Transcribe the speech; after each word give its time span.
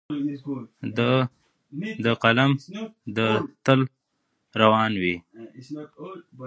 د 0.97 0.99
ده 2.03 2.13
قلم 2.23 2.51
دې 3.15 3.29
تل 3.65 3.79
روان 4.61 4.91
وي. 5.01 5.15